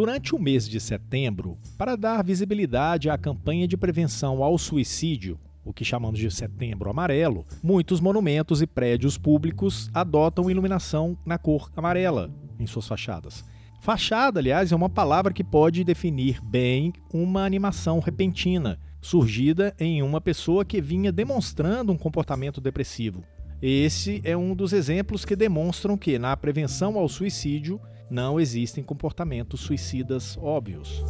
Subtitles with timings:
[0.00, 5.74] Durante o mês de setembro, para dar visibilidade à campanha de prevenção ao suicídio, o
[5.74, 12.30] que chamamos de Setembro Amarelo, muitos monumentos e prédios públicos adotam iluminação na cor amarela
[12.58, 13.44] em suas fachadas.
[13.82, 20.18] Fachada, aliás, é uma palavra que pode definir bem uma animação repentina, surgida em uma
[20.18, 23.22] pessoa que vinha demonstrando um comportamento depressivo.
[23.60, 27.78] Esse é um dos exemplos que demonstram que, na prevenção ao suicídio,
[28.10, 31.02] não existem comportamentos suicidas óbvios.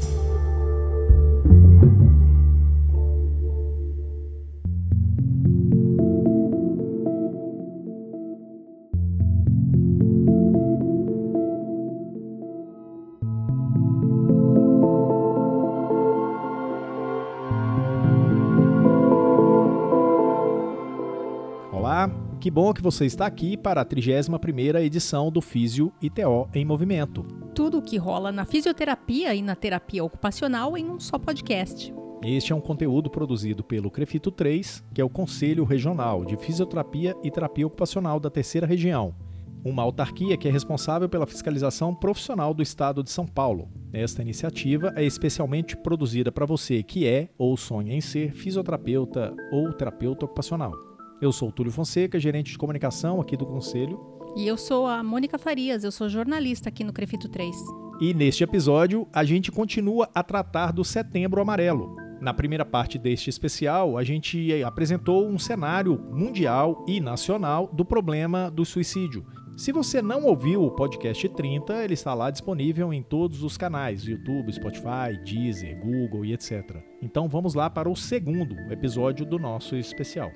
[22.40, 27.22] Que bom que você está aqui para a 31ª edição do Físio ITO em Movimento.
[27.54, 31.92] Tudo o que rola na fisioterapia e na terapia ocupacional em um só podcast.
[32.24, 37.14] Este é um conteúdo produzido pelo Crefito 3, que é o Conselho Regional de Fisioterapia
[37.22, 39.14] e Terapia Ocupacional da Terceira Região,
[39.62, 43.68] uma autarquia que é responsável pela fiscalização profissional do Estado de São Paulo.
[43.92, 49.70] Esta iniciativa é especialmente produzida para você que é ou sonha em ser fisioterapeuta ou
[49.74, 50.89] terapeuta ocupacional.
[51.20, 54.00] Eu sou o Túlio Fonseca, gerente de comunicação aqui do Conselho.
[54.34, 57.54] E eu sou a Mônica Farias, eu sou jornalista aqui no Crefito 3.
[58.00, 61.94] E neste episódio, a gente continua a tratar do Setembro Amarelo.
[62.22, 68.50] Na primeira parte deste especial, a gente apresentou um cenário mundial e nacional do problema
[68.50, 69.26] do suicídio.
[69.58, 74.04] Se você não ouviu o podcast 30, ele está lá disponível em todos os canais:
[74.04, 76.82] YouTube, Spotify, Deezer, Google e etc.
[77.02, 80.30] Então vamos lá para o segundo episódio do nosso especial.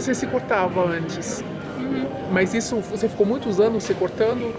[0.00, 1.42] Você se cortava antes.
[1.76, 2.06] Uhum.
[2.30, 4.54] Mas isso, você ficou muitos anos se cortando?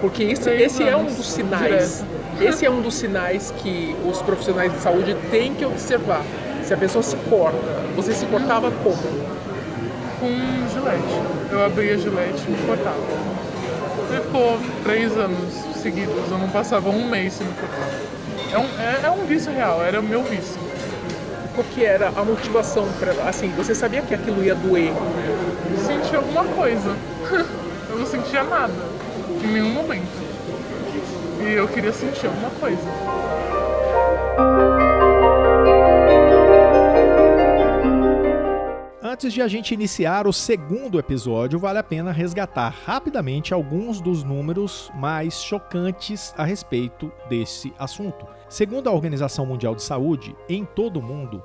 [0.00, 2.04] Porque isso, esse é um dos sinais.
[2.40, 6.22] Esse é um dos sinais que os profissionais de saúde têm que observar.
[6.62, 7.58] Se a pessoa se corta,
[7.96, 8.96] você se cortava como?
[10.20, 11.20] Com gilete.
[11.50, 12.96] Eu abria gilete e me cortava.
[14.10, 17.88] Ficou três anos seguidos, eu não passava um mês sem me cortar.
[18.52, 20.63] É um, é, é um vício real, era o meu vício
[21.54, 24.92] qual que era a motivação para assim, você sabia que aquilo ia doer?
[25.86, 26.96] Senti alguma coisa.
[27.90, 28.72] eu não sentia nada
[29.42, 30.24] em nenhum momento.
[31.40, 32.82] E eu queria sentir alguma coisa.
[39.14, 44.24] Antes de a gente iniciar o segundo episódio, vale a pena resgatar rapidamente alguns dos
[44.24, 48.26] números mais chocantes a respeito desse assunto.
[48.48, 51.44] Segundo a Organização Mundial de Saúde, em todo o mundo,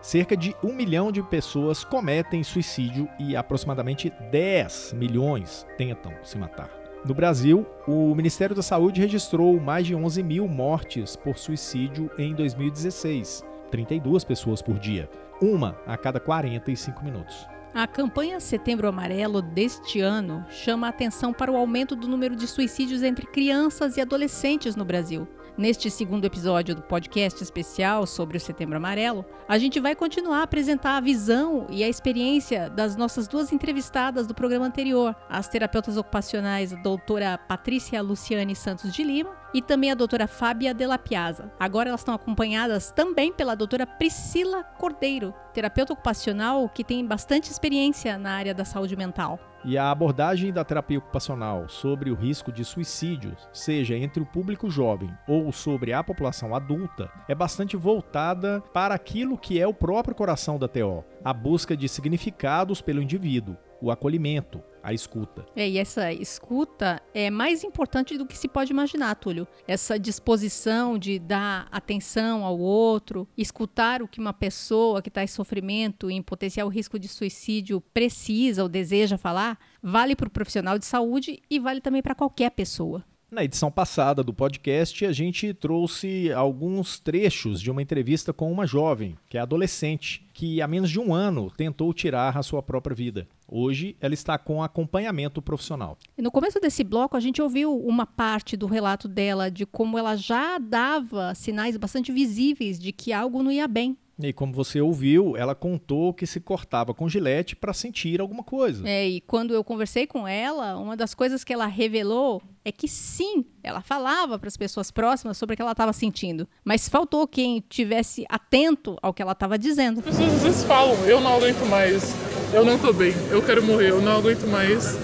[0.00, 6.70] cerca de um milhão de pessoas cometem suicídio e aproximadamente 10 milhões tentam se matar.
[7.04, 12.32] No Brasil, o Ministério da Saúde registrou mais de 11 mil mortes por suicídio em
[12.32, 15.10] 2016, 32 pessoas por dia
[15.40, 17.46] uma a cada 45 minutos.
[17.74, 22.46] A campanha Setembro Amarelo deste ano chama a atenção para o aumento do número de
[22.46, 25.28] suicídios entre crianças e adolescentes no Brasil.
[25.56, 30.42] Neste segundo episódio do podcast especial sobre o Setembro Amarelo, a gente vai continuar a
[30.44, 35.96] apresentar a visão e a experiência das nossas duas entrevistadas do programa anterior, as terapeutas
[35.96, 41.50] ocupacionais doutora Patrícia Luciane Santos de Lima e também a doutora Fábia Della Piazza.
[41.58, 48.18] Agora elas estão acompanhadas também pela doutora Priscila Cordeiro, terapeuta ocupacional que tem bastante experiência
[48.18, 49.38] na área da saúde mental.
[49.64, 54.70] E a abordagem da terapia ocupacional sobre o risco de suicídio, seja entre o público
[54.70, 60.14] jovem ou sobre a população adulta, é bastante voltada para aquilo que é o próprio
[60.14, 65.46] coração da TO, a busca de significados pelo indivíduo, o acolhimento, a escuta.
[65.54, 69.46] É, e essa escuta é mais importante do que se pode imaginar, Túlio.
[69.66, 75.26] Essa disposição de dar atenção ao outro, escutar o que uma pessoa que está em
[75.26, 80.86] sofrimento, em potencial risco de suicídio, precisa ou deseja falar, vale para o profissional de
[80.86, 83.04] saúde e vale também para qualquer pessoa.
[83.30, 88.66] Na edição passada do podcast, a gente trouxe alguns trechos de uma entrevista com uma
[88.66, 92.96] jovem, que é adolescente, que há menos de um ano tentou tirar a sua própria
[92.96, 93.28] vida.
[93.50, 95.96] Hoje ela está com acompanhamento profissional.
[96.16, 100.16] No começo desse bloco, a gente ouviu uma parte do relato dela de como ela
[100.16, 103.96] já dava sinais bastante visíveis de que algo não ia bem
[104.26, 108.86] e como você ouviu, ela contou que se cortava com gilete para sentir alguma coisa.
[108.88, 112.88] É, e quando eu conversei com ela, uma das coisas que ela revelou é que
[112.88, 117.28] sim, ela falava para as pessoas próximas sobre o que ela estava sentindo, mas faltou
[117.28, 120.00] quem tivesse atento ao que ela estava dizendo.
[120.00, 122.12] As pessoas às vezes falam, eu não aguento mais
[122.52, 124.98] eu não tô bem, eu quero morrer, eu não aguento mais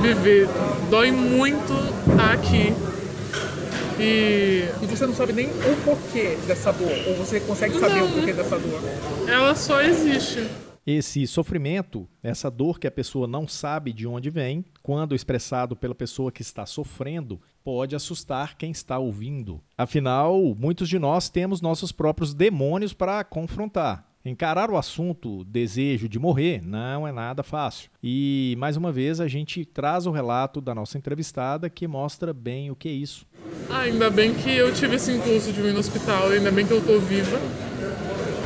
[0.00, 0.48] viver.
[0.90, 1.72] Dói muito
[2.10, 2.74] estar aqui.
[3.98, 4.64] E...
[4.82, 8.12] e você não sabe nem o porquê dessa dor, ou você consegue saber não, o
[8.12, 8.80] porquê dessa dor?
[9.28, 10.46] Ela só existe.
[10.86, 15.94] Esse sofrimento, essa dor que a pessoa não sabe de onde vem, quando expressado pela
[15.94, 19.62] pessoa que está sofrendo, pode assustar quem está ouvindo.
[19.78, 24.13] Afinal, muitos de nós temos nossos próprios demônios para confrontar.
[24.26, 27.90] Encarar o assunto desejo de morrer não é nada fácil.
[28.02, 32.70] E mais uma vez a gente traz o relato da nossa entrevistada que mostra bem
[32.70, 33.26] o que é isso.
[33.68, 36.72] Ah, ainda bem que eu tive esse impulso de vir no hospital, ainda bem que
[36.72, 37.38] eu tô viva.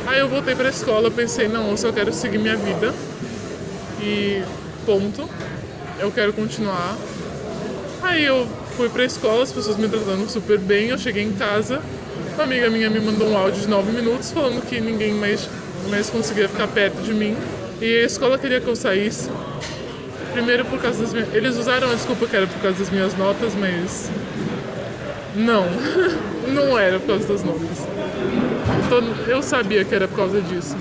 [0.05, 2.93] Aí eu voltei para a escola, pensei, não, eu só quero seguir minha vida.
[4.01, 4.43] E
[4.85, 5.29] ponto.
[5.97, 6.97] Eu quero continuar.
[8.01, 11.33] Aí eu fui para a escola, as pessoas me tratando super bem, eu cheguei em
[11.33, 11.81] casa,
[12.33, 15.47] uma amiga minha me mandou um áudio de 9 minutos falando que ninguém mais
[15.89, 17.35] mas conseguia ficar perto de mim.
[17.81, 19.29] E a escola queria que eu saísse.
[20.33, 21.33] Primeiro por causa das minhas.
[21.33, 24.09] Eles usaram a desculpa que era por causa das minhas notas, mas.
[25.35, 25.65] Não.
[26.47, 27.87] Não era por causa das notas.
[28.85, 30.75] Então, eu sabia que era por causa disso.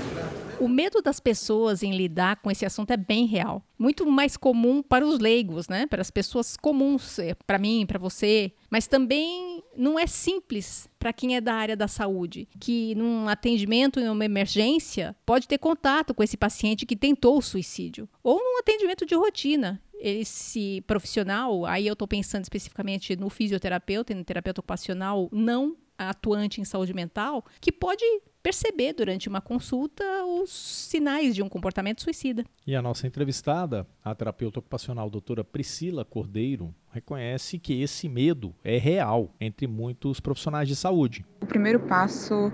[0.61, 3.63] O medo das pessoas em lidar com esse assunto é bem real.
[3.79, 5.87] Muito mais comum para os leigos, né?
[5.87, 8.53] Para as pessoas comuns, é, para mim, para você.
[8.69, 14.01] Mas também não é simples para quem é da área da saúde, que num atendimento
[14.01, 18.09] em uma emergência pode ter contato com esse paciente que tentou o suicídio.
[18.23, 24.17] Ou num atendimento de rotina esse profissional, aí eu estou pensando especificamente no fisioterapeuta e
[24.17, 28.05] no terapeuta ocupacional não atuante em saúde mental, que pode
[28.43, 32.45] perceber durante uma consulta os sinais de um comportamento suicida.
[32.67, 38.79] E a nossa entrevistada, a terapeuta ocupacional doutora Priscila Cordeiro, reconhece que esse medo é
[38.79, 41.27] real entre muitos profissionais de saúde.
[41.43, 42.53] O primeiro passo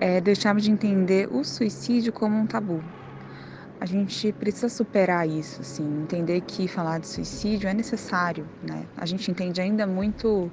[0.00, 2.82] é deixarmos de entender o suicídio como um tabu.
[3.78, 8.86] A gente precisa superar isso, assim, entender que falar de suicídio é necessário, né?
[8.96, 10.50] A gente entende ainda muito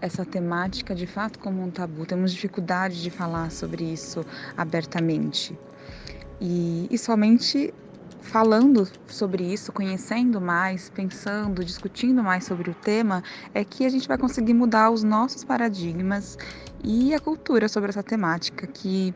[0.00, 2.04] essa temática de fato como um tabu.
[2.06, 4.24] Temos dificuldade de falar sobre isso
[4.56, 5.58] abertamente.
[6.40, 7.72] E, e somente
[8.20, 13.22] falando sobre isso, conhecendo mais, pensando, discutindo mais sobre o tema,
[13.52, 16.38] é que a gente vai conseguir mudar os nossos paradigmas
[16.82, 19.14] e a cultura sobre essa temática que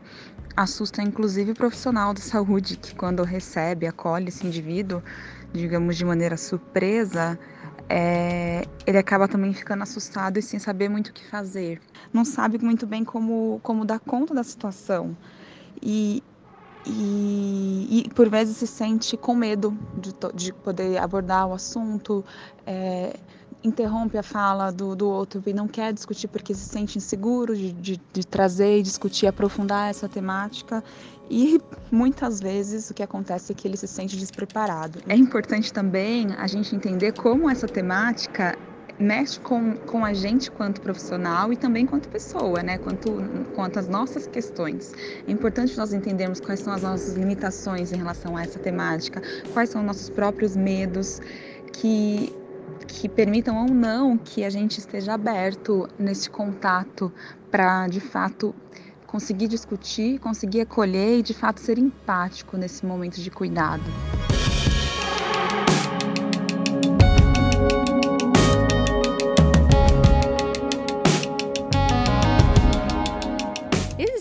[0.55, 5.01] assusta inclusive o profissional da saúde que quando recebe, acolhe esse indivíduo,
[5.53, 7.37] digamos de maneira surpresa,
[7.89, 11.81] é, ele acaba também ficando assustado e sem saber muito o que fazer.
[12.13, 15.17] Não sabe muito bem como, como dar conta da situação.
[15.81, 16.23] E,
[16.85, 22.23] e, e por vezes se sente com medo de, de poder abordar o assunto,
[22.65, 23.17] é,
[23.63, 27.73] interrompe a fala do, do outro e não quer discutir porque se sente inseguro de,
[27.73, 30.83] de, de trazer e discutir, aprofundar essa temática.
[31.29, 31.61] E
[31.91, 34.99] muitas vezes o que acontece é que ele se sente despreparado.
[35.07, 38.57] É importante também a gente entender como essa temática
[38.99, 42.77] mexe com, com a gente quanto profissional e também quanto pessoa, né?
[42.77, 43.23] Quanto,
[43.55, 44.93] quanto as nossas questões.
[45.25, 49.21] É importante nós entendermos quais são as nossas limitações em relação a essa temática,
[49.53, 51.21] quais são os nossos próprios medos,
[51.71, 52.33] que
[52.87, 57.11] que permitam ou não que a gente esteja aberto nesse contato
[57.51, 58.53] para, de fato,
[59.09, 63.81] conseguir discutir, conseguir acolher e, de fato, ser empático nesse momento de cuidado.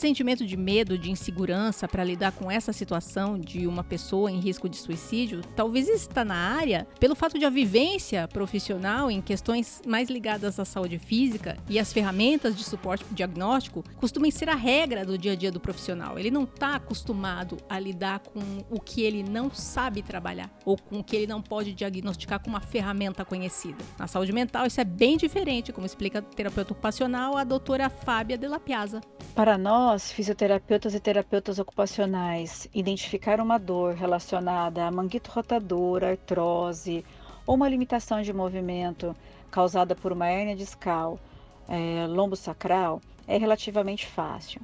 [0.09, 4.67] Sentimento de medo, de insegurança para lidar com essa situação de uma pessoa em risco
[4.67, 10.09] de suicídio, talvez está na área pelo fato de a vivência profissional em questões mais
[10.09, 15.19] ligadas à saúde física e as ferramentas de suporte diagnóstico costumem ser a regra do
[15.19, 16.19] dia a dia do profissional.
[16.19, 21.01] Ele não está acostumado a lidar com o que ele não sabe trabalhar ou com
[21.01, 23.85] o que ele não pode diagnosticar com uma ferramenta conhecida.
[23.99, 28.39] Na saúde mental, isso é bem diferente, como explica a terapeuta ocupacional, a doutora Fábia
[28.39, 29.03] de la Piazza.
[29.39, 37.05] Para nós, fisioterapeutas e terapeutas ocupacionais, identificar uma dor relacionada a manguito rotador, artrose
[37.47, 39.15] ou uma limitação de movimento
[39.49, 41.21] causada por uma hérnia discal,
[41.69, 44.61] é, lombo sacral, é relativamente fácil.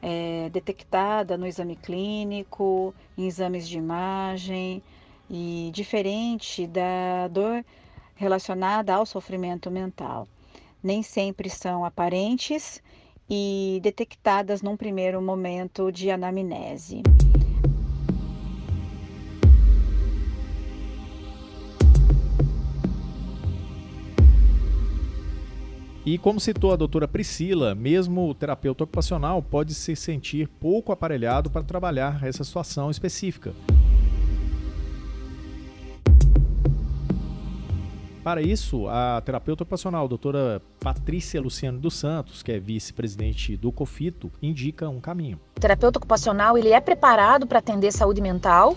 [0.00, 4.82] É detectada no exame clínico, em exames de imagem
[5.28, 7.62] e diferente da dor
[8.14, 10.26] relacionada ao sofrimento mental.
[10.82, 12.80] Nem sempre são aparentes
[13.28, 17.02] e detectadas num primeiro momento de anamnese.
[26.10, 31.50] E como citou a doutora Priscila, mesmo o terapeuta ocupacional pode se sentir pouco aparelhado
[31.50, 33.52] para trabalhar essa situação específica.
[38.28, 43.72] Para isso, a terapeuta ocupacional, a doutora Patrícia Luciano dos Santos, que é vice-presidente do
[43.72, 45.40] COFITO, indica um caminho.
[45.56, 48.76] O terapeuta ocupacional ele é preparado para atender saúde mental,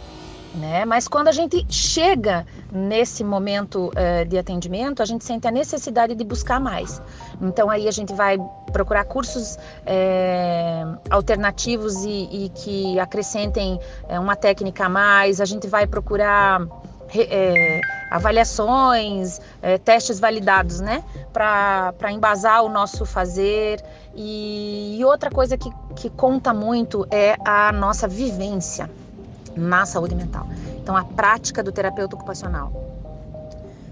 [0.56, 0.86] né?
[0.86, 6.16] Mas quando a gente chega nesse momento uh, de atendimento, a gente sente a necessidade
[6.16, 7.02] de buscar mais.
[7.42, 8.38] Então aí a gente vai
[8.72, 13.78] procurar cursos é, alternativos e, e, que acrescentem
[14.08, 15.42] é, uma técnica a mais.
[15.42, 16.66] A gente vai procurar
[17.20, 21.04] é, avaliações, é, testes validados, né,
[21.34, 23.84] para embasar o nosso fazer.
[24.16, 28.90] E, e outra coisa que, que conta muito é a nossa vivência
[29.56, 30.48] na saúde mental.
[30.82, 32.72] Então, a prática do terapeuta ocupacional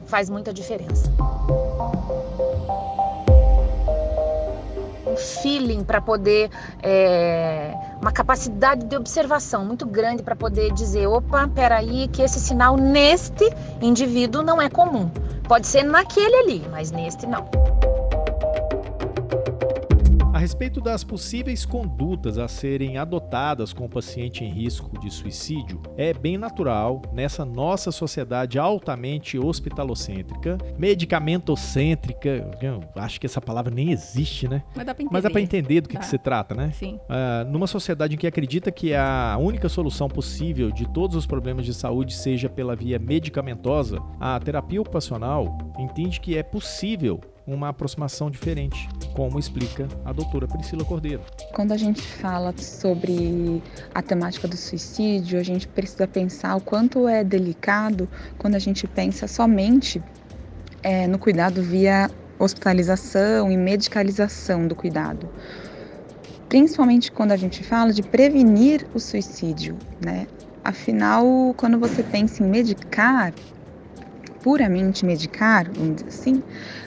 [0.05, 1.11] faz muita diferença.
[5.19, 6.49] Feeling para poder,
[6.81, 12.77] é, uma capacidade de observação muito grande para poder dizer: opa, peraí, que esse sinal
[12.77, 15.09] neste indivíduo não é comum.
[15.47, 17.49] Pode ser naquele ali, mas neste não.
[20.39, 25.81] A respeito das possíveis condutas a serem adotadas com o paciente em risco de suicídio,
[25.97, 32.49] é bem natural nessa nossa sociedade altamente hospitalocêntrica, medicamentocêntrica,
[32.95, 34.63] acho que essa palavra nem existe, né?
[34.73, 36.71] Mas dá pra entender, Mas dá pra entender do que, que se trata, né?
[36.71, 37.01] Sim.
[37.09, 41.65] Uh, numa sociedade em que acredita que a única solução possível de todos os problemas
[41.65, 47.19] de saúde seja pela via medicamentosa, a terapia ocupacional entende que é possível
[47.53, 51.21] uma aproximação diferente, como explica a doutora Priscila Cordeiro.
[51.53, 53.61] Quando a gente fala sobre
[53.93, 58.87] a temática do suicídio, a gente precisa pensar o quanto é delicado quando a gente
[58.87, 60.01] pensa somente
[60.83, 65.29] é, no cuidado via hospitalização e medicalização do cuidado.
[66.47, 70.25] Principalmente quando a gente fala de prevenir o suicídio, né?
[70.63, 73.33] Afinal, quando você pensa em medicar,
[74.41, 76.43] puramente medicar, vamos dizer assim,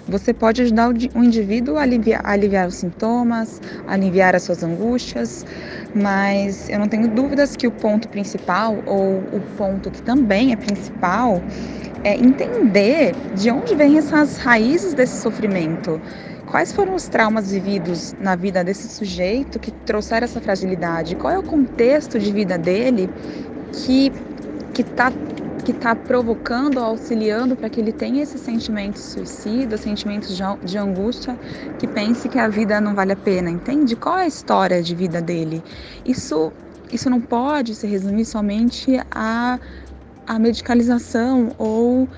[0.09, 5.47] você pode ajudar o indivíduo a aliviar, a aliviar os sintomas, aliviar as suas angústias,
[5.95, 10.57] mas eu não tenho dúvidas que o ponto principal, ou o ponto que também é
[10.57, 11.43] principal,
[12.05, 16.01] é entender de onde vêm essas raízes desse sofrimento.
[16.47, 21.17] Quais foram os traumas vividos na vida desse sujeito que trouxeram essa fragilidade?
[21.17, 23.09] Qual é o contexto de vida dele
[23.73, 24.13] que
[24.73, 25.13] que está
[25.65, 31.39] que está provocando auxiliando para que ele tenha esse sentimento suicida, sentimentos de, de angústia,
[31.79, 33.95] que pense que a vida não vale a pena, entende?
[33.95, 35.63] Qual é a história de vida dele?
[36.05, 36.53] Isso,
[36.93, 39.59] isso não pode se resumir somente a,
[40.27, 42.09] a medicalização ou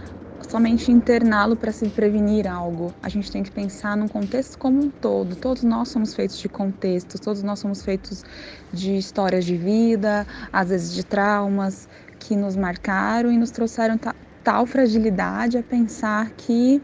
[0.49, 2.95] somente interná-lo para se prevenir algo.
[3.03, 5.35] A gente tem que pensar num contexto como um todo.
[5.37, 8.25] Todos nós somos feitos de contextos, todos nós somos feitos
[8.73, 11.89] de histórias de vida, às vezes de traumas,
[12.27, 14.01] que nos marcaram e nos trouxeram
[14.43, 16.81] tal fragilidade a pensar que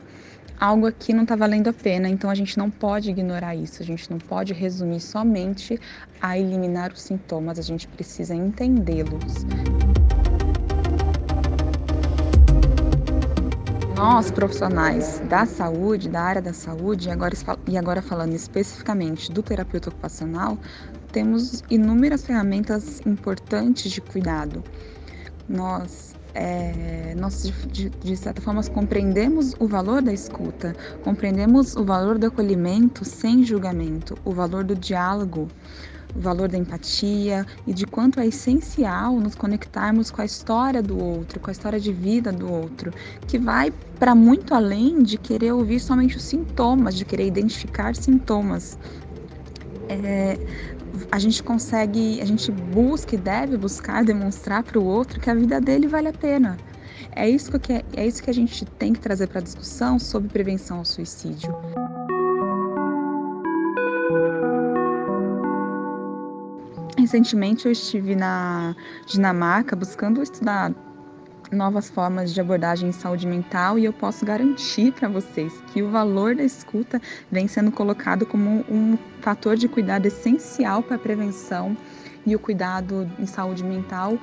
[0.58, 2.10] algo aqui não está valendo a pena.
[2.10, 5.80] Então a gente não pode ignorar isso, a gente não pode resumir somente
[6.20, 9.46] a eliminar os sintomas, a gente precisa entendê-los.
[13.96, 17.34] Nós, profissionais da saúde, da área da saúde, agora,
[17.66, 20.58] e agora falando especificamente do terapeuta ocupacional,
[21.12, 24.62] temos inúmeras ferramentas importantes de cuidado
[25.50, 32.18] nós, é, nós de, de, certa forma, compreendemos o valor da escuta, compreendemos o valor
[32.18, 35.48] do acolhimento sem julgamento, o valor do diálogo,
[36.14, 40.96] o valor da empatia e de quanto é essencial nos conectarmos com a história do
[40.96, 42.92] outro, com a história de vida do outro,
[43.26, 48.78] que vai para muito além de querer ouvir somente os sintomas, de querer identificar sintomas.
[49.88, 50.38] É,
[51.10, 55.34] a gente consegue, a gente busca e deve buscar demonstrar para o outro que a
[55.34, 56.56] vida dele vale a pena.
[57.12, 60.28] É isso que, é isso que a gente tem que trazer para a discussão sobre
[60.28, 61.54] prevenção ao suicídio.
[66.96, 70.72] Recentemente eu estive na Dinamarca buscando estudar
[71.50, 75.90] novas formas de abordagem em saúde mental e eu posso garantir para vocês que o
[75.90, 81.76] valor da escuta vem sendo colocado como um fator de cuidado essencial para a prevenção
[82.26, 84.18] e o cuidado em saúde mental,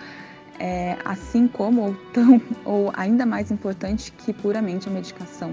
[0.59, 5.51] é, assim como ou tão ou ainda mais importante que puramente a medicação.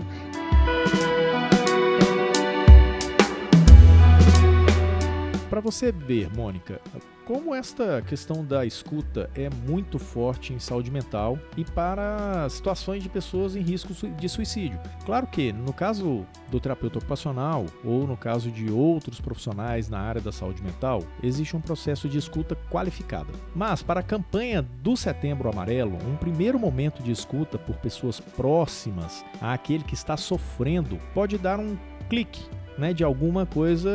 [5.55, 6.81] Para você ver, Mônica,
[7.25, 13.09] como esta questão da escuta é muito forte em saúde mental e para situações de
[13.09, 14.81] pessoas em risco de suicídio.
[15.07, 20.21] Claro que, no caso do terapeuta ocupacional ou no caso de outros profissionais na área
[20.21, 23.31] da saúde mental, existe um processo de escuta qualificada.
[23.55, 29.25] Mas, para a campanha do Setembro Amarelo, um primeiro momento de escuta por pessoas próximas
[29.41, 31.79] àquele que está sofrendo pode dar um
[32.11, 32.43] clique
[32.79, 33.91] né, de alguma coisa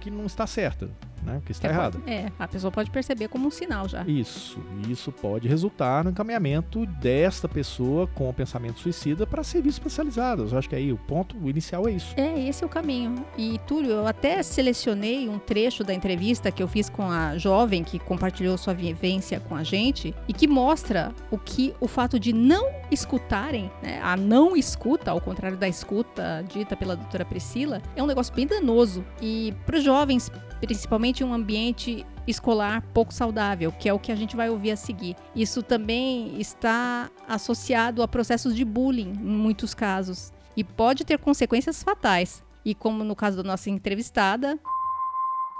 [0.00, 0.88] que não está certa
[1.24, 1.40] né?
[1.44, 2.02] Que está é, errado.
[2.06, 4.02] É, a pessoa pode perceber como um sinal já.
[4.06, 4.58] Isso.
[4.88, 10.52] Isso pode resultar no encaminhamento desta pessoa com o pensamento suicida para serviços especializados.
[10.52, 12.14] Eu acho que aí o ponto inicial é isso.
[12.16, 13.24] É, esse é o caminho.
[13.36, 17.82] E, Túlio, eu até selecionei um trecho da entrevista que eu fiz com a jovem
[17.82, 22.32] que compartilhou sua vivência com a gente e que mostra o que o fato de
[22.32, 28.02] não escutarem, né, a não escuta, ao contrário da escuta dita pela doutora Priscila, é
[28.02, 29.04] um negócio bem danoso.
[29.20, 30.30] E para os jovens,
[30.60, 34.70] principalmente em um ambiente escolar pouco saudável, que é o que a gente vai ouvir
[34.70, 35.16] a seguir.
[35.34, 41.82] Isso também está associado a processos de bullying, em muitos casos, e pode ter consequências
[41.82, 42.42] fatais.
[42.64, 44.58] E como no caso da nossa entrevistada,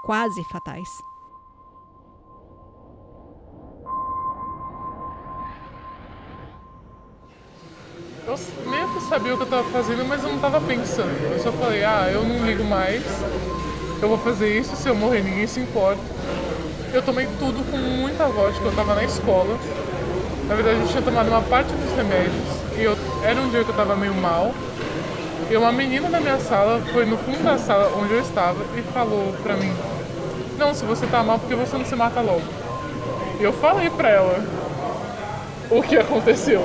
[0.03, 0.87] quase fatais.
[8.27, 8.35] Eu
[8.71, 11.11] meio que sabia o que eu estava fazendo, mas eu não estava pensando.
[11.31, 13.03] Eu só falei, ah, eu não ligo mais
[14.01, 16.01] eu vou fazer isso, se eu morrer ninguém se importa.
[16.93, 19.57] Eu tomei tudo com muita vodka, eu tava na escola.
[20.47, 22.43] Na verdade, eu tinha tomado uma parte dos remédios
[22.77, 24.53] e eu, era um dia que eu tava meio mal.
[25.49, 28.81] E uma menina da minha sala foi no fundo da sala onde eu estava e
[28.93, 29.73] falou pra mim:
[30.57, 32.43] Não, se você tá mal, porque você não se mata logo?
[33.39, 34.43] E eu falei pra ela
[35.69, 36.61] o que aconteceu.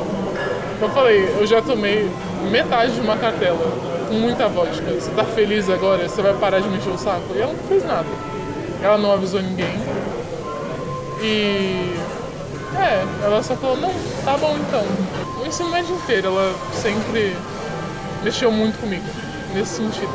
[0.81, 2.11] Eu falei: Eu já tomei
[2.51, 4.91] metade de uma cartela com muita vodka.
[4.91, 6.09] Você tá feliz agora?
[6.09, 7.33] Você vai parar de mexer o saco?
[7.35, 8.09] E ela não fez nada.
[8.83, 9.73] Ela não avisou ninguém.
[11.23, 11.97] E.
[12.77, 13.93] É, ela só falou: não,
[14.25, 14.85] tá bom então.
[15.41, 17.37] O ensino médio inteiro ela sempre
[18.25, 19.05] mexeu muito comigo,
[19.55, 20.13] nesse sentido.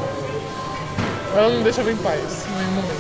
[1.34, 2.95] Ela não deixava em paz em nenhum momento.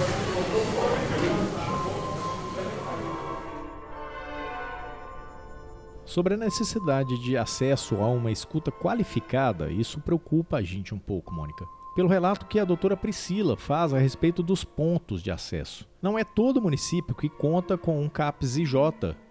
[6.16, 11.34] Sobre a necessidade de acesso a uma escuta qualificada, isso preocupa a gente um pouco,
[11.34, 11.66] Mônica.
[11.94, 15.86] Pelo relato que a doutora Priscila faz a respeito dos pontos de acesso.
[16.02, 18.76] Não é todo município que conta com um CAPS IJ,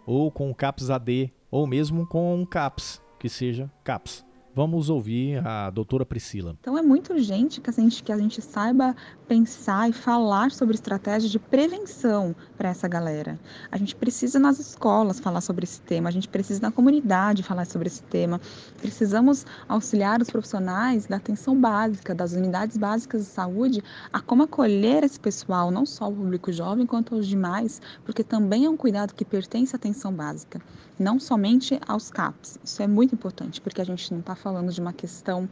[0.04, 4.22] ou com um CAPS AD, ou mesmo com um CAPS, que seja CAPS.
[4.56, 6.56] Vamos ouvir a doutora Priscila.
[6.60, 8.94] Então é muito urgente que a gente, que a gente saiba
[9.26, 13.36] pensar e falar sobre estratégias de prevenção para essa galera.
[13.68, 17.64] A gente precisa nas escolas falar sobre esse tema, a gente precisa na comunidade falar
[17.64, 18.40] sobre esse tema.
[18.78, 25.02] Precisamos auxiliar os profissionais da atenção básica, das unidades básicas de saúde, a como acolher
[25.02, 29.14] esse pessoal, não só o público jovem, quanto aos demais, porque também é um cuidado
[29.14, 30.60] que pertence à atenção básica
[30.98, 32.59] não somente aos CAPs.
[32.62, 35.48] Isso é muito importante, porque a gente não está falando de uma questão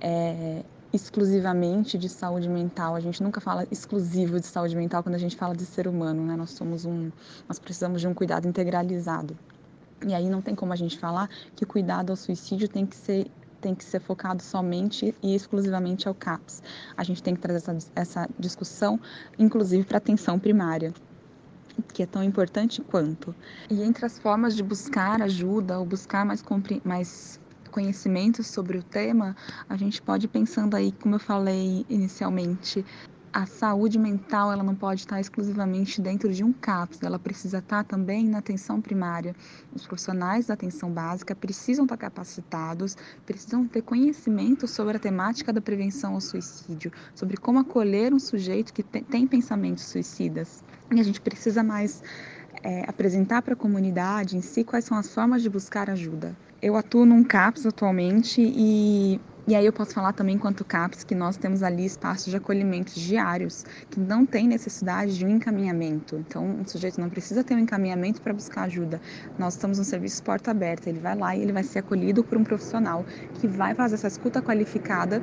[0.00, 2.94] é, exclusivamente de saúde mental.
[2.94, 6.24] A gente nunca fala exclusivo de saúde mental quando a gente fala de ser humano,
[6.24, 6.36] né?
[6.36, 7.10] Nós somos um,
[7.48, 9.36] nós precisamos de um cuidado integralizado.
[10.06, 12.96] E aí não tem como a gente falar que o cuidado ao suicídio tem que
[12.96, 16.62] ser tem que ser focado somente e exclusivamente ao CAPS.
[16.96, 19.00] A gente tem que trazer essa, essa discussão,
[19.36, 20.94] inclusive, para atenção primária
[21.92, 23.34] que é tão importante quanto.
[23.70, 26.42] E entre as formas de buscar ajuda ou buscar mais,
[26.84, 29.36] mais conhecimento sobre o tema,
[29.68, 32.84] a gente pode ir pensando aí, como eu falei inicialmente,
[33.32, 37.84] a saúde mental ela não pode estar exclusivamente dentro de um CAPS, ela precisa estar
[37.84, 39.34] também na atenção primária.
[39.74, 45.60] Os profissionais da atenção básica precisam estar capacitados, precisam ter conhecimento sobre a temática da
[45.60, 50.64] prevenção ao suicídio, sobre como acolher um sujeito que tem pensamentos suicidas.
[50.90, 52.02] E a gente precisa mais
[52.62, 56.34] é, apresentar para a comunidade em si quais são as formas de buscar ajuda.
[56.62, 61.14] Eu atuo num CAPS atualmente e, e aí eu posso falar também quanto CAPS que
[61.14, 66.16] nós temos ali espaços de acolhimento diários que não tem necessidade de um encaminhamento.
[66.16, 69.00] Então, o sujeito não precisa ter um encaminhamento para buscar ajuda.
[69.38, 72.38] Nós estamos no serviço porta aberta, ele vai lá e ele vai ser acolhido por
[72.38, 75.22] um profissional que vai fazer essa escuta qualificada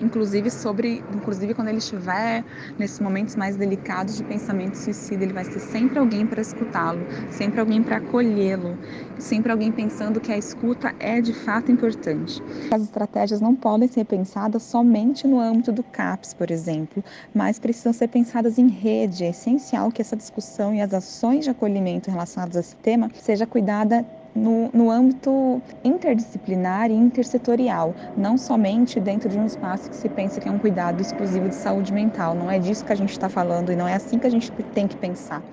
[0.00, 2.44] inclusive sobre, inclusive quando ele estiver
[2.78, 7.60] nesses momentos mais delicados de pensamento suicida, ele vai ser sempre alguém para escutá-lo, sempre
[7.60, 8.78] alguém para acolhê-lo,
[9.18, 12.42] sempre alguém pensando que a escuta é de fato importante.
[12.72, 17.02] As estratégias não podem ser pensadas somente no âmbito do CAPS, por exemplo,
[17.32, 19.24] mas precisam ser pensadas em rede.
[19.24, 23.46] É essencial que essa discussão e as ações de acolhimento relacionadas a esse tema seja
[23.46, 24.04] cuidada
[24.34, 30.40] no, no âmbito interdisciplinar e intersetorial, não somente dentro de um espaço que se pensa
[30.40, 32.34] que é um cuidado exclusivo de saúde mental.
[32.34, 34.50] Não é disso que a gente está falando e não é assim que a gente
[34.72, 35.44] tem que pensar.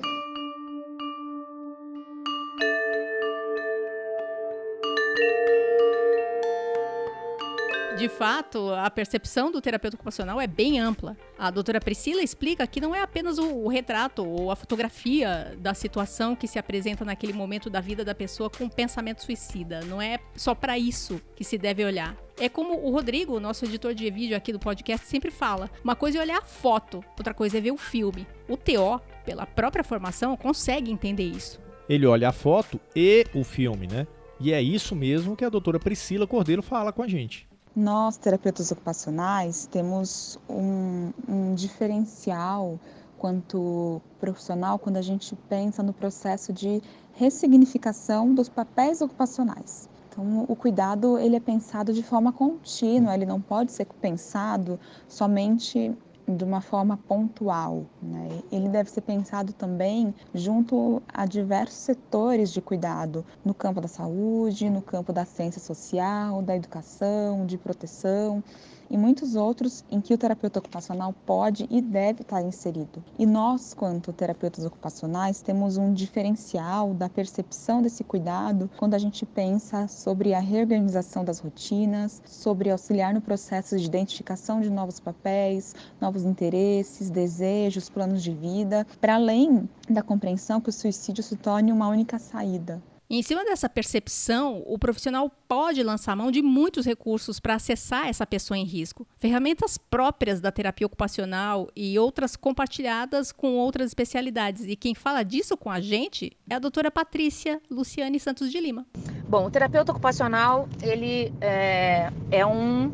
[8.02, 11.16] De fato, a percepção do terapeuta ocupacional é bem ampla.
[11.38, 15.76] A doutora Priscila explica que não é apenas o, o, retrato ou a fotografia da
[15.76, 19.82] situação que se apresenta naquele momento da vida da pessoa com pensamento suicida.
[19.82, 22.18] Não é só para isso que se deve olhar.
[22.40, 26.18] É como o Rodrigo, nosso editor de vídeo aqui do podcast, sempre fala: uma coisa
[26.18, 28.26] é olhar a foto, outra coisa é ver o filme.
[28.50, 31.62] O TO, pela própria formação, consegue entender isso.
[31.88, 34.08] Ele olha a foto e o filme, né?
[34.40, 37.51] E é isso mesmo que a doutora Priscila Cordeiro fala com a gente.
[37.76, 42.78] Nós, terapeutas ocupacionais, temos um, um diferencial
[43.18, 46.82] quanto profissional quando a gente pensa no processo de
[47.14, 49.88] ressignificação dos papéis ocupacionais.
[50.10, 55.96] Então, o cuidado ele é pensado de forma contínua, ele não pode ser pensado somente
[56.36, 57.86] de uma forma pontual.
[58.02, 58.42] Né?
[58.52, 64.70] Ele deve ser pensado também junto a diversos setores de cuidado, no campo da saúde,
[64.70, 68.44] no campo da ciência social, da educação, de proteção
[68.92, 73.02] e muitos outros em que o terapeuta ocupacional pode e deve estar inserido.
[73.18, 79.26] E nós, quanto terapeutas ocupacionais, temos um diferencial da percepção desse cuidado quando a gente
[79.26, 85.74] pensa sobre a reorganização das rotinas, sobre auxiliar no processo de identificação de novos papéis,
[86.00, 91.72] novos interesses, desejos, planos de vida, para além da compreensão que o suicídio se torne
[91.72, 92.82] uma única saída,
[93.18, 98.26] em cima dessa percepção, o profissional pode lançar mão de muitos recursos para acessar essa
[98.26, 99.06] pessoa em risco.
[99.18, 104.66] Ferramentas próprias da terapia ocupacional e outras compartilhadas com outras especialidades.
[104.66, 108.86] E quem fala disso com a gente é a doutora Patrícia Luciane Santos de Lima.
[109.28, 112.92] Bom, o terapeuta ocupacional, ele é, é um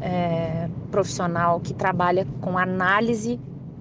[0.00, 3.40] é, profissional que trabalha com análise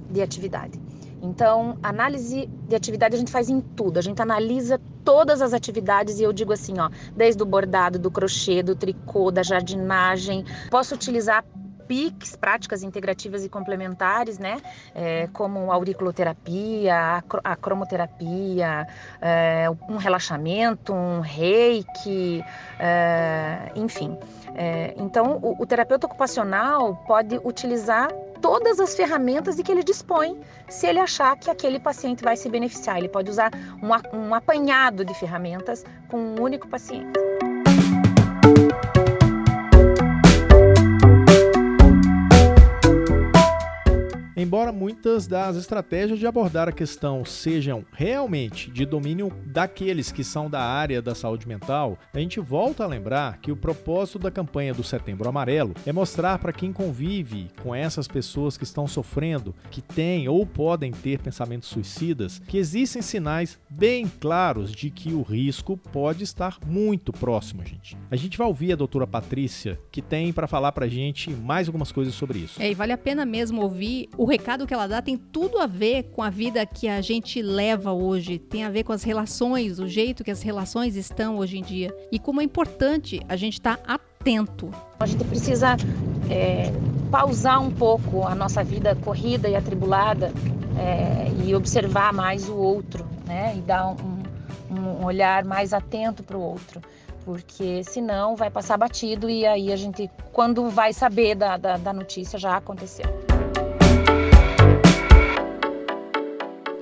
[0.10, 0.80] de atividade.
[1.22, 3.98] Então, análise de atividade a gente faz em tudo.
[3.98, 8.12] A gente analisa todas as atividades e eu digo assim, ó, desde o bordado, do
[8.12, 10.44] crochê, do tricô, da jardinagem.
[10.70, 11.46] Posso utilizar
[11.88, 14.62] PICs, práticas integrativas e complementares, né?
[14.94, 18.86] É, como auriculoterapia, a cromoterapia,
[19.22, 22.44] é, um relaxamento, um reiki,
[22.78, 24.18] é, enfim.
[24.56, 30.40] É, então, o, o terapeuta ocupacional pode utilizar todas as ferramentas de que ele dispõe,
[30.70, 32.98] se ele achar que aquele paciente vai se beneficiar.
[32.98, 37.18] Ele pode usar um, apanhado de ferramentas com um único paciente.
[44.40, 50.48] Embora muitas das estratégias de abordar a questão sejam realmente de domínio daqueles que são
[50.48, 54.76] da área da saúde mental, a gente volta a lembrar que o propósito da campanha
[54.76, 59.82] do Setembro Amarelo é mostrar para quem convive com essas pessoas que estão sofrendo, que
[59.82, 65.76] têm ou podem ter pensamentos suicidas, que existem sinais bem claros de que o risco
[65.76, 67.98] pode estar muito próximo, gente.
[68.12, 71.68] A gente vai ouvir a doutora Patrícia, que tem para falar para a gente mais
[71.68, 72.62] algumas coisas sobre isso.
[72.62, 75.66] É, e vale a pena mesmo ouvir o recado que ela dá tem tudo a
[75.66, 79.80] ver com a vida que a gente leva hoje, tem a ver com as relações,
[79.80, 83.54] o jeito que as relações estão hoje em dia e como é importante a gente
[83.54, 84.70] estar tá atento.
[85.00, 85.78] A gente precisa
[86.30, 86.72] é,
[87.10, 90.32] pausar um pouco a nossa vida corrida e atribulada
[90.78, 93.56] é, e observar mais o outro, né?
[93.58, 94.24] E dar um,
[94.70, 96.82] um olhar mais atento para o outro
[97.24, 101.92] porque senão vai passar batido e aí a gente, quando vai saber da, da, da
[101.92, 103.06] notícia, já aconteceu.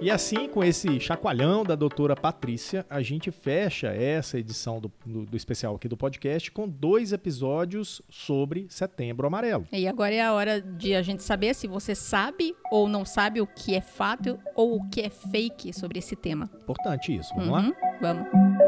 [0.05, 5.25] E assim, com esse chacoalhão da doutora Patrícia, a gente fecha essa edição do, do,
[5.25, 9.65] do, especial aqui do podcast com dois episódios sobre Setembro Amarelo.
[9.71, 13.41] E agora é a hora de a gente saber se você sabe ou não sabe
[13.41, 16.51] o que é fato ou o que é fake sobre esse tema.
[16.61, 17.33] Importante isso.
[17.33, 17.73] Vamos uhum, lá?
[17.99, 18.64] Vamos.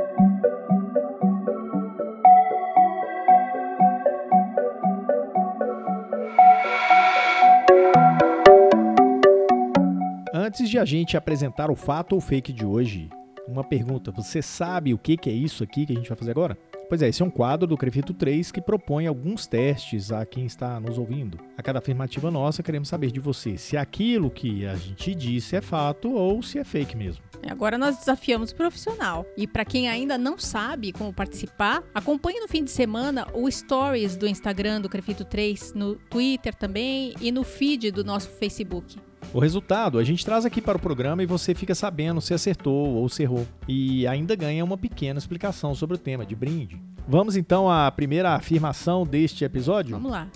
[10.58, 13.12] Antes de a gente apresentar o fato ou fake de hoje,
[13.48, 16.58] uma pergunta: você sabe o que é isso aqui que a gente vai fazer agora?
[16.89, 20.48] Pois é, esse é um quadro do Crefito 3 que propõe alguns testes a quem
[20.48, 21.38] está nos ouvindo.
[21.56, 25.62] A cada afirmativa nossa, queremos saber de você se aquilo que a gente disse é
[25.62, 27.24] fato ou se é fake mesmo.
[27.48, 29.28] Agora nós desafiamos o profissional.
[29.38, 34.17] E para quem ainda não sabe como participar, acompanhe no fim de semana o Stories
[34.17, 38.98] do Instagram do Crefito 3, no Twitter também e no feed do nosso Facebook.
[39.34, 42.96] O resultado a gente traz aqui para o programa e você fica sabendo se acertou
[42.96, 43.46] ou se errou.
[43.68, 46.82] E ainda ganha uma pequena explicação sobre o tema de brinde.
[47.08, 49.92] Vamos então à primeira afirmação deste episódio?
[49.92, 50.28] Vamos lá.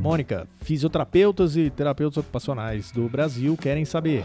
[0.00, 4.22] Mônica, fisioterapeutas e terapeutas ocupacionais do Brasil querem saber.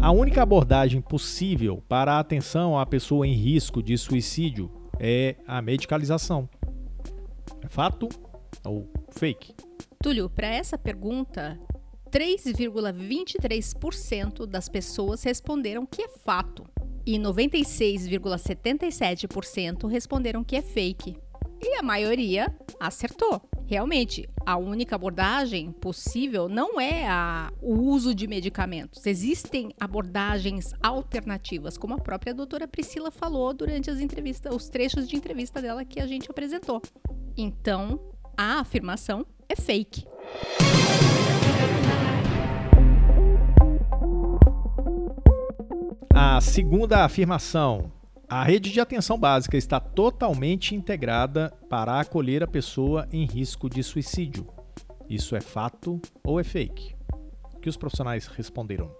[0.00, 4.70] A única abordagem possível para a atenção à pessoa em risco de suicídio
[5.04, 6.48] é a medicalização.
[7.60, 8.08] É fato
[8.64, 9.52] ou fake?
[10.00, 11.58] Túlio, para essa pergunta,
[12.10, 16.64] 3,23% das pessoas responderam que é fato
[17.04, 21.16] e 96,77% responderam que é fake.
[21.60, 22.46] E a maioria
[22.78, 23.42] acertou.
[23.66, 29.06] Realmente, a única abordagem possível não é a, o uso de medicamentos.
[29.06, 35.16] Existem abordagens alternativas, como a própria doutora Priscila falou durante as entrevistas, os trechos de
[35.16, 36.82] entrevista dela que a gente apresentou.
[37.36, 37.98] Então,
[38.36, 40.06] a afirmação é fake.
[46.14, 48.01] A segunda afirmação.
[48.28, 53.82] A rede de atenção básica está totalmente integrada para acolher a pessoa em risco de
[53.82, 54.46] suicídio.
[55.08, 56.94] Isso é fato ou é fake?
[57.54, 58.90] O que os profissionais responderam?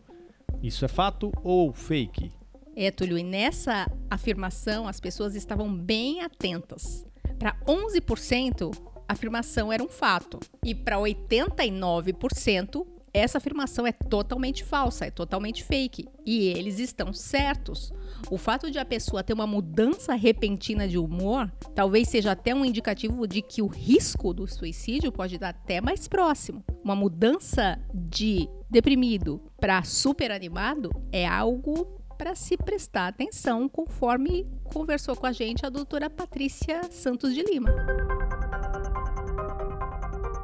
[0.62, 2.32] Isso é fato ou fake?
[2.74, 7.04] É, Túlio, e nessa afirmação as pessoas estavam bem atentas.
[7.38, 8.74] Para 11%,
[9.08, 10.40] a afirmação era um fato.
[10.64, 16.08] E para 89%, essa afirmação é totalmente falsa, é totalmente fake.
[16.24, 17.92] E eles estão certos.
[18.30, 22.64] O fato de a pessoa ter uma mudança repentina de humor talvez seja até um
[22.64, 26.64] indicativo de que o risco do suicídio pode estar até mais próximo.
[26.82, 35.16] Uma mudança de deprimido para super animado é algo para se prestar atenção, conforme conversou
[35.16, 37.70] com a gente a doutora Patrícia Santos de Lima.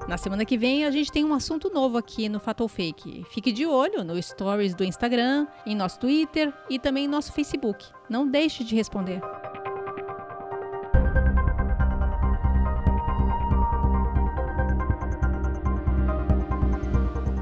[0.09, 3.27] Na semana que vem a gente tem um assunto novo aqui no Fatal Fake.
[3.31, 7.85] Fique de olho no stories do Instagram, em nosso Twitter e também em nosso Facebook.
[8.09, 9.21] Não deixe de responder.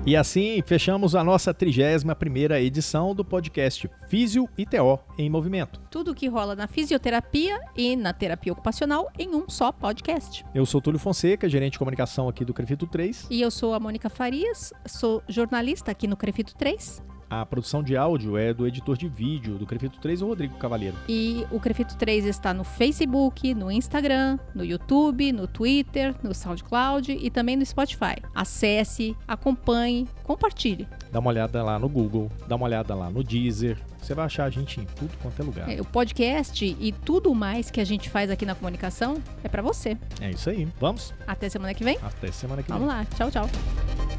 [0.07, 5.81] E assim fechamos a nossa 31ª edição do podcast Físio e TO em Movimento.
[5.91, 10.47] Tudo o que rola na fisioterapia e na terapia ocupacional em um só podcast.
[10.55, 13.27] Eu sou Túlio Fonseca, gerente de comunicação aqui do Crefito 3.
[13.29, 17.03] E eu sou a Mônica Farias, sou jornalista aqui no Crefito 3.
[17.29, 20.97] A produção de áudio é do editor de vídeo do Crefito 3, o Rodrigo Cavalheiro.
[21.09, 27.11] E o Crefito 3 está no Facebook, no Instagram, no YouTube, no Twitter, no SoundCloud
[27.13, 28.17] e também no Spotify.
[28.33, 30.87] Acesse, acompanhe, compartilhe.
[31.11, 33.77] Dá uma olhada lá no Google, dá uma olhada lá no Deezer.
[34.01, 35.69] Você vai achar a gente em tudo quanto é lugar.
[35.69, 39.63] É, o podcast e tudo mais que a gente faz aqui na comunicação é para
[39.63, 39.99] você.
[40.21, 40.69] É isso aí.
[40.79, 41.13] Vamos?
[41.27, 41.99] Até semana que vem?
[42.01, 42.97] Até semana que Vamos vem.
[42.97, 43.05] lá.
[43.05, 44.16] Tchau, tchau.